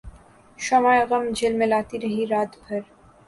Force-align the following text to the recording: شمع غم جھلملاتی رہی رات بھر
شمع 0.59 0.95
غم 1.09 1.25
جھلملاتی 1.37 1.97
رہی 1.99 2.25
رات 2.29 2.51
بھر 2.63 2.79